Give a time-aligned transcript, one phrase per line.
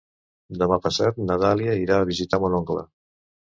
[0.61, 2.89] Demà passat na Dàlia irà a visitar mon oncle.